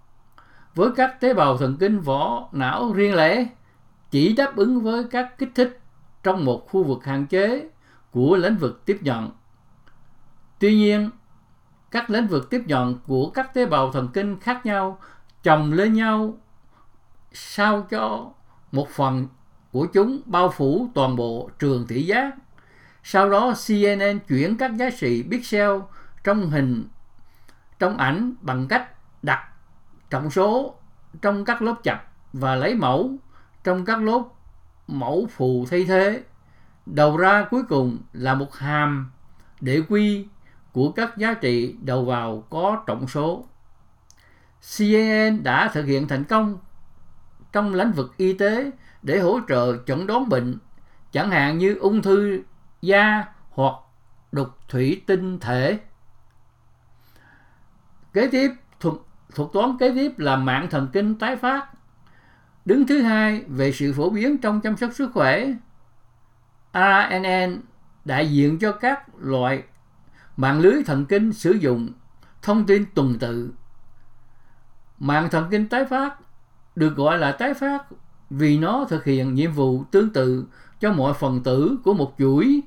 với 0.75 0.91
các 0.97 1.21
tế 1.21 1.35
bào 1.35 1.59
thần 1.59 1.77
kinh 1.81 2.01
vỏ 2.01 2.49
não 2.53 2.93
riêng 2.93 3.15
lẻ 3.15 3.47
chỉ 4.11 4.35
đáp 4.35 4.57
ứng 4.57 4.81
với 4.81 5.05
các 5.05 5.39
kích 5.39 5.51
thích 5.55 5.81
trong 6.23 6.45
một 6.45 6.69
khu 6.69 6.85
vực 6.85 7.05
hạn 7.05 7.27
chế 7.27 7.69
của 8.11 8.37
lĩnh 8.37 8.57
vực 8.57 8.83
tiếp 8.85 8.99
nhận. 9.03 9.31
Tuy 10.59 10.75
nhiên, 10.75 11.11
các 11.91 12.11
lĩnh 12.11 12.27
vực 12.27 12.51
tiếp 12.51 12.63
nhận 12.67 12.99
của 13.07 13.31
các 13.31 13.55
tế 13.55 13.67
bào 13.67 13.93
thần 13.93 14.09
kinh 14.09 14.41
khác 14.41 14.67
nhau 14.67 14.99
chồng 15.43 15.73
lên 15.73 15.93
nhau 15.93 16.35
sao 17.33 17.87
cho 17.91 18.31
một 18.73 18.89
phần 18.89 19.27
của 19.75 19.87
chúng 19.87 20.21
bao 20.27 20.49
phủ 20.49 20.89
toàn 20.95 21.17
bộ 21.17 21.51
trường 21.59 21.87
thị 21.87 22.03
giác. 22.03 22.35
Sau 23.03 23.31
đó 23.31 23.55
CNN 23.67 24.19
chuyển 24.29 24.57
các 24.57 24.77
giá 24.77 24.91
trị 24.91 25.25
pixel 25.31 25.71
trong 26.25 26.51
hình, 26.51 26.89
trong 27.79 27.97
ảnh 27.97 28.35
bằng 28.41 28.69
cách 28.69 28.91
đặt 29.23 29.49
trọng 30.11 30.31
số 30.31 30.75
trong 31.23 31.45
các 31.45 31.63
lớp 31.63 31.75
chập 31.83 32.13
và 32.33 32.55
lấy 32.55 32.75
mẫu 32.75 33.11
trong 33.65 33.85
các 33.85 34.03
lớp 34.03 34.23
mẫu 34.87 35.27
phù 35.31 35.67
thay 35.71 35.85
thế. 35.85 36.23
Đầu 36.87 37.17
ra 37.17 37.47
cuối 37.51 37.63
cùng 37.69 37.99
là 38.13 38.35
một 38.35 38.55
hàm 38.55 39.11
để 39.61 39.83
quy 39.89 40.27
của 40.73 40.93
các 40.93 41.17
giá 41.17 41.35
trị 41.35 41.77
đầu 41.83 42.05
vào 42.05 42.45
có 42.51 42.83
trọng 42.87 43.09
số. 43.09 43.45
CNN 44.79 45.43
đã 45.43 45.71
thực 45.73 45.85
hiện 45.85 46.09
thành 46.09 46.25
công 46.25 46.59
trong 47.53 47.75
lĩnh 47.75 47.93
vực 47.93 48.17
y 48.17 48.33
tế 48.33 48.71
để 49.05 49.21
hỗ 49.21 49.41
trợ 49.49 49.77
chẩn 49.87 50.07
đoán 50.07 50.29
bệnh, 50.29 50.59
chẳng 51.13 51.31
hạn 51.31 51.59
như 51.59 51.75
ung 51.75 52.03
thư 52.03 52.43
da 52.83 53.25
hoặc 53.51 53.75
đục 54.33 54.49
thủy 54.69 55.03
tinh 55.07 55.39
thể. 55.41 55.79
Kế 58.13 58.27
tiếp, 58.27 58.51
thuật, 58.81 58.95
thuật 59.35 59.49
toán 59.53 59.79
kế 59.79 59.95
tiếp 59.95 60.19
là 60.19 60.37
mạng 60.37 60.67
thần 60.71 60.89
kinh 60.93 61.19
tái 61.19 61.37
phát. 61.37 61.67
Đứng 62.65 62.87
thứ 62.87 63.03
hai 63.03 63.45
về 63.49 63.73
sự 63.73 63.93
phổ 63.93 64.11
biến 64.11 64.39
trong 64.39 64.61
chăm 64.61 64.77
sóc 64.77 64.91
sức 64.95 65.11
khỏe. 65.15 65.53
RNN 66.73 67.61
đại 68.05 68.31
diện 68.31 68.59
cho 68.59 68.73
các 68.73 69.05
loại 69.19 69.63
mạng 70.37 70.61
lưới 70.61 70.83
thần 70.87 71.07
kinh 71.07 71.33
sử 71.33 71.53
dụng 71.53 71.93
thông 72.43 72.67
tin 72.67 72.85
tuần 72.95 73.19
tự. 73.19 73.53
Mạng 74.99 75.29
thần 75.31 75.49
kinh 75.51 75.69
tái 75.69 75.85
phát 75.85 76.17
được 76.77 76.97
gọi 76.97 77.19
là 77.19 77.33
tái 77.33 77.55
phát 77.55 77.85
vì 78.31 78.59
nó 78.59 78.87
thực 78.89 79.05
hiện 79.05 79.35
nhiệm 79.35 79.53
vụ 79.53 79.85
tương 79.91 80.13
tự 80.13 80.47
cho 80.81 80.93
mọi 80.93 81.15
phần 81.15 81.43
tử 81.43 81.79
của 81.85 81.95
một 81.95 82.15
chuỗi 82.19 82.61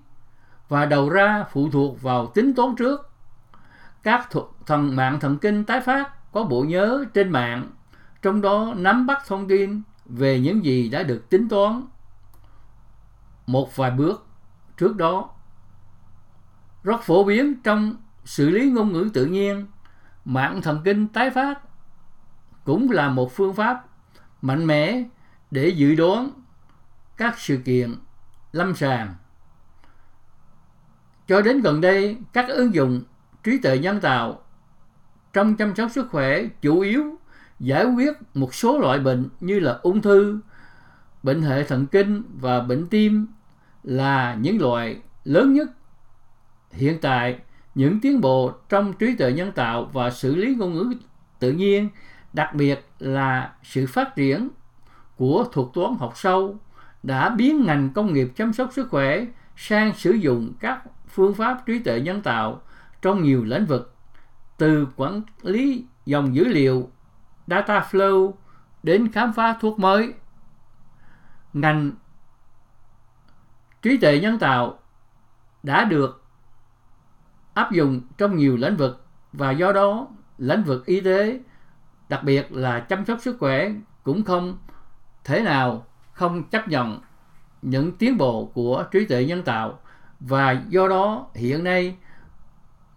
và 0.70 0.86
đầu 0.86 1.10
ra 1.10 1.46
phụ 1.52 1.70
thuộc 1.70 2.02
vào 2.02 2.28
tính 2.28 2.54
toán 2.56 2.76
trước. 2.76 3.12
Các 4.04 4.28
thuật 4.32 4.46
thần 4.66 4.96
mạng 4.96 5.20
thần 5.20 5.38
kinh 5.38 5.64
tái 5.64 5.82
phát 5.82 6.32
có 6.32 6.44
bộ 6.44 6.64
nhớ 6.64 7.06
trên 7.14 7.30
mạng, 7.30 7.70
trong 8.22 8.42
đó 8.42 8.74
nắm 8.78 9.06
bắt 9.06 9.24
thông 9.28 9.48
tin 9.48 9.82
về 10.06 10.40
những 10.40 10.66
gì 10.66 10.90
đã 10.90 11.04
được 11.04 11.30
tính 11.30 11.50
toán 11.50 11.84
một 13.48 13.76
vài 13.76 13.92
bước 13.92 14.28
trước 14.78 14.96
đó. 14.96 15.30
Rất 16.84 17.02
phổ 17.02 17.24
biến 17.24 17.62
trong 17.64 17.96
xử 18.26 18.50
lý 18.50 18.72
ngôn 18.72 18.94
ngữ 18.94 19.10
tự 19.14 19.26
nhiên, 19.26 19.68
mạng 20.26 20.62
thần 20.62 20.82
kinh 20.86 21.08
tái 21.08 21.30
phát 21.30 21.60
cũng 22.64 22.92
là 22.92 23.10
một 23.10 23.32
phương 23.32 23.54
pháp 23.54 23.86
mạnh 24.42 24.66
mẽ 24.66 25.04
để 25.52 25.68
dự 25.68 25.96
đoán 25.96 26.30
các 27.18 27.40
sự 27.40 27.58
kiện 27.58 27.96
lâm 28.52 28.76
sàng. 28.76 29.16
Cho 31.28 31.42
đến 31.42 31.62
gần 31.62 31.82
đây, 31.82 32.18
các 32.34 32.50
ứng 32.50 32.74
dụng 32.74 33.02
trí 33.44 33.60
tuệ 33.60 33.78
nhân 33.78 34.00
tạo 34.00 34.42
trong 35.34 35.56
chăm 35.56 35.76
sóc 35.76 35.92
sức 35.92 36.08
khỏe 36.12 36.44
chủ 36.62 36.80
yếu 36.80 37.20
giải 37.60 37.86
quyết 37.86 38.14
một 38.34 38.54
số 38.54 38.80
loại 38.80 39.00
bệnh 39.00 39.30
như 39.40 39.60
là 39.60 39.80
ung 39.82 40.02
thư, 40.02 40.40
bệnh 41.24 41.42
hệ 41.42 41.64
thần 41.64 41.86
kinh 41.88 42.24
và 42.40 42.60
bệnh 42.60 42.88
tim 42.88 43.28
là 43.84 44.36
những 44.36 44.62
loại 44.62 45.02
lớn 45.24 45.54
nhất. 45.54 45.70
Hiện 46.72 47.02
tại, 47.02 47.40
những 47.76 48.02
tiến 48.02 48.22
bộ 48.22 48.54
trong 48.70 48.94
trí 48.94 49.16
tuệ 49.16 49.34
nhân 49.34 49.52
tạo 49.52 49.90
và 49.94 50.10
xử 50.10 50.36
lý 50.36 50.56
ngôn 50.56 50.74
ngữ 50.74 50.94
tự 51.40 51.52
nhiên, 51.52 51.90
đặc 52.34 52.54
biệt 52.56 52.86
là 53.00 53.54
sự 53.64 53.86
phát 53.88 54.16
triển 54.16 54.50
của 55.18 55.46
thuật 55.52 55.68
toán 55.74 55.96
học 56.00 56.14
sâu 56.16 56.58
đã 57.04 57.30
biến 57.30 57.66
ngành 57.66 57.90
công 57.94 58.14
nghiệp 58.14 58.32
chăm 58.36 58.54
sóc 58.54 58.70
sức 58.74 58.90
khỏe 58.90 59.26
sang 59.56 59.94
sử 59.94 60.12
dụng 60.12 60.54
các 60.60 60.82
phương 61.08 61.34
pháp 61.34 61.66
trí 61.66 61.80
tuệ 61.80 62.02
nhân 62.02 62.22
tạo 62.22 62.62
trong 63.02 63.24
nhiều 63.24 63.44
lĩnh 63.44 63.66
vực, 63.66 63.96
từ 64.58 64.88
quản 64.96 65.22
lý 65.42 65.86
dòng 66.06 66.36
dữ 66.36 66.44
liệu, 66.44 66.90
data 67.48 67.88
flow 67.92 68.34
đến 68.84 69.12
khám 69.12 69.34
phá 69.34 69.58
thuốc 69.62 69.80
mới. 69.80 70.14
Ngành 71.54 71.92
trí 73.82 73.98
tuệ 73.98 74.20
nhân 74.20 74.40
tạo 74.40 74.80
đã 75.64 75.84
được 75.84 76.24
áp 77.54 77.72
dụng 77.72 78.02
trong 78.18 78.36
nhiều 78.36 78.58
lĩnh 78.58 78.78
vực 78.78 79.06
và 79.34 79.52
do 79.52 79.72
đó 79.72 80.08
lĩnh 80.38 80.64
vực 80.64 80.86
y 80.86 81.02
tế, 81.02 81.40
đặc 82.10 82.24
biệt 82.24 82.52
là 82.52 82.80
chăm 82.80 83.06
sóc 83.06 83.18
sức 83.22 83.38
khỏe, 83.40 83.72
cũng 84.04 84.24
không 84.24 84.58
thể 85.28 85.42
nào 85.42 85.86
không 86.12 86.44
chấp 86.44 86.68
nhận 86.68 87.00
những 87.62 87.98
tiến 87.98 88.18
bộ 88.18 88.52
của 88.54 88.86
trí 88.92 89.06
tuệ 89.06 89.26
nhân 89.26 89.44
tạo? 89.44 89.80
Và 90.20 90.64
do 90.70 90.88
đó, 90.88 91.28
hiện 91.36 91.64
nay, 91.64 91.96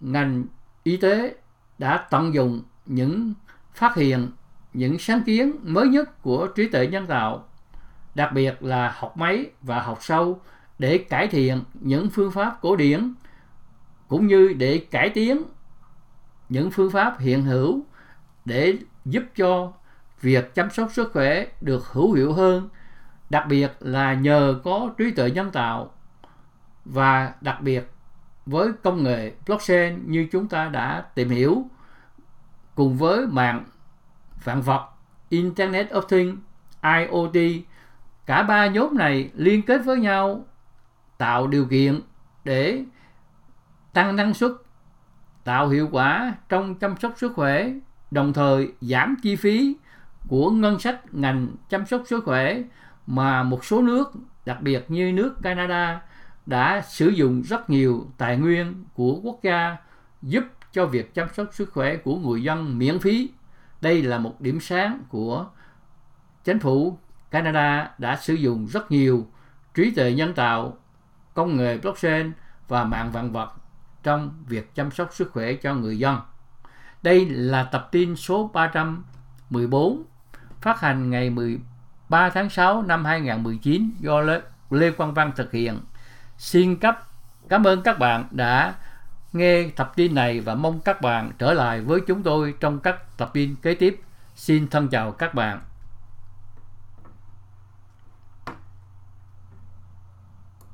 ngành 0.01 0.45
y 0.83 0.97
tế 0.97 1.35
đã 1.79 2.07
tận 2.11 2.35
dụng 2.35 2.63
những 2.87 3.35
phát 3.75 3.95
hiện, 3.95 4.31
những 4.73 4.99
sáng 4.99 5.23
kiến 5.23 5.57
mới 5.63 5.89
nhất 5.89 6.23
của 6.23 6.47
trí 6.47 6.69
tuệ 6.69 6.87
nhân 6.87 7.07
tạo, 7.07 7.49
đặc 8.15 8.33
biệt 8.33 8.63
là 8.63 8.95
học 8.99 9.17
máy 9.17 9.51
và 9.63 9.83
học 9.83 9.99
sâu, 10.01 10.41
để 10.79 10.99
cải 10.99 11.29
thiện 11.29 11.63
những 11.75 12.11
phương 12.11 12.33
pháp 12.33 12.59
cổ 12.61 12.77
điển, 12.77 13.15
cũng 14.09 14.27
như 14.27 14.53
để 14.59 14.79
cải 14.91 15.09
tiến 15.11 15.43
những 16.49 16.71
phương 16.71 16.91
pháp 16.91 17.19
hiện 17.19 17.43
hữu 17.43 17.81
để 18.45 18.79
giúp 19.05 19.23
cho 19.37 19.73
việc 20.21 20.55
chăm 20.55 20.71
sóc 20.71 20.93
sức 20.93 21.13
khỏe 21.13 21.47
được 21.61 21.87
hữu 21.87 22.13
hiệu 22.13 22.33
hơn, 22.33 22.69
đặc 23.31 23.47
biệt 23.49 23.73
là 23.81 24.15
nhờ 24.15 24.61
có 24.65 24.91
trí 24.99 25.11
tuệ 25.11 25.31
nhân 25.31 25.51
tạo 25.51 25.93
và 26.85 27.35
đặc 27.41 27.61
biệt 27.61 27.91
với 28.47 28.73
công 28.83 29.03
nghệ 29.03 29.33
blockchain 29.47 30.11
như 30.11 30.29
chúng 30.33 30.49
ta 30.49 30.69
đã 30.69 31.05
tìm 31.15 31.29
hiểu, 31.29 31.65
cùng 32.75 32.97
với 32.97 33.27
mạng 33.27 33.65
vạn 34.45 34.63
vật, 34.63 34.89
Internet 35.29 35.91
of 35.91 36.03
Things, 36.03 36.39
IoT, 36.83 37.65
cả 38.27 38.43
ba 38.43 38.67
nhóm 38.67 38.97
này 38.97 39.31
liên 39.35 39.63
kết 39.63 39.79
với 39.85 39.97
nhau, 39.97 40.45
tạo 41.19 41.47
điều 41.47 41.67
kiện 41.67 42.01
để 42.45 42.85
tăng 43.93 44.17
năng 44.17 44.35
suất, 44.35 44.53
tạo 45.45 45.69
hiệu 45.69 45.89
quả 45.93 46.35
trong 46.49 46.75
chăm 46.75 46.97
sóc 46.97 47.13
sức 47.17 47.33
khỏe, 47.35 47.71
đồng 48.11 48.33
thời 48.33 48.73
giảm 48.81 49.17
chi 49.23 49.37
phí 49.37 49.77
của 50.29 50.51
ngân 50.51 50.79
sách 50.79 51.15
ngành 51.15 51.49
chăm 51.69 51.87
sóc 51.87 52.03
sức 52.07 52.25
khỏe 52.25 52.63
mà 53.07 53.43
một 53.43 53.65
số 53.65 53.83
nước, 53.83 54.13
đặc 54.47 54.63
biệt 54.63 54.85
như 54.89 55.13
nước 55.13 55.37
Canada, 55.43 56.03
đã 56.47 56.83
sử 56.89 57.09
dụng 57.09 57.43
rất 57.43 57.71
nhiều 57.71 58.07
tài 58.19 58.37
nguyên 58.37 58.85
của 58.95 59.21
quốc 59.23 59.39
gia 59.43 59.77
giúp 60.23 60.45
cho 60.73 60.87
việc 60.87 61.15
chăm 61.15 61.29
sóc 61.35 61.47
sức 61.53 61.73
khỏe 61.73 61.97
của 61.97 62.17
người 62.17 62.43
dân 62.43 62.79
miễn 62.79 62.99
phí. 62.99 63.31
Đây 63.81 64.03
là 64.03 64.19
một 64.19 64.41
điểm 64.41 64.61
sáng 64.61 65.01
của 65.09 65.47
chính 66.45 66.59
phủ 66.59 66.99
Canada 67.31 67.91
đã 67.99 68.17
sử 68.17 68.35
dụng 68.35 68.67
rất 68.67 68.91
nhiều 68.91 69.27
trí 69.75 69.91
tuệ 69.91 70.13
nhân 70.13 70.35
tạo, 70.35 70.77
công 71.35 71.57
nghệ 71.57 71.79
blockchain 71.79 72.33
và 72.69 72.85
mạng 72.85 73.13
vạn 73.13 73.33
vật 73.33 73.53
trong 74.03 74.45
việc 74.47 74.75
chăm 74.75 74.91
sóc 74.91 75.09
sức 75.13 75.33
khỏe 75.33 75.53
cho 75.53 75.75
người 75.75 75.99
dân. 75.99 76.19
Đây 77.03 77.27
là 77.27 77.65
tập 77.65 77.89
tin 77.93 78.17
số 78.17 78.51
314 79.51 80.03
phát 80.61 80.81
hành 80.81 81.11
ngày 81.11 81.31
13 81.31 82.31
tháng 82.31 82.51
6 82.51 82.83
năm 82.83 83.05
2019 83.05 83.91
do 84.01 84.21
Lê 84.71 84.91
Quang 84.91 85.15
Văn 85.15 85.33
thực 85.37 85.53
hiện. 85.53 85.81
Xin 86.39 86.77
cấp, 86.77 87.07
cảm 87.49 87.65
ơn 87.65 87.83
các 87.83 87.99
bạn 87.99 88.25
đã 88.31 88.75
nghe 89.33 89.69
tập 89.77 89.93
tin 89.97 90.15
này 90.15 90.41
và 90.41 90.55
mong 90.55 90.81
các 90.81 91.01
bạn 91.01 91.33
trở 91.39 91.53
lại 91.53 91.81
với 91.81 92.01
chúng 92.07 92.23
tôi 92.23 92.55
trong 92.61 92.79
các 92.79 93.17
tập 93.17 93.31
tin 93.33 93.55
kế 93.63 93.75
tiếp. 93.75 94.01
Xin 94.37 94.69
thân 94.69 94.89
chào 94.89 95.13
các 95.13 95.35
bạn. 95.35 95.61